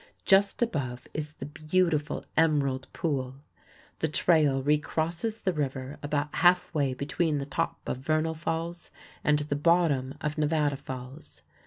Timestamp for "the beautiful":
1.33-2.25